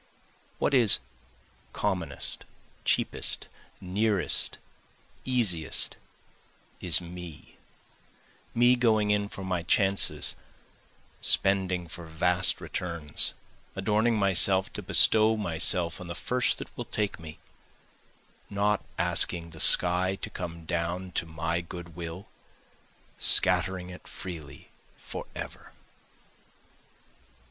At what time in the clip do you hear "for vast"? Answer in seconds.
11.87-12.59